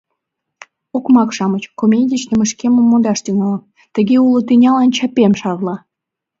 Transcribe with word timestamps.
—Окмак-шамыч, 0.97 1.63
комедийыште 1.79 2.33
мый 2.35 2.47
шкемым 2.53 2.85
модаш 2.91 3.19
тӱҥалам, 3.25 3.67
тыге 3.95 4.15
уло 4.25 4.39
тӱнялан 4.47 4.89
чапем 4.95 5.33
шарла! 5.39 5.75